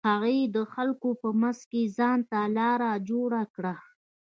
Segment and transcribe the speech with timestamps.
[0.09, 3.75] هغې د خلکو په منځ کښې ځان ته لاره جوړه کړه.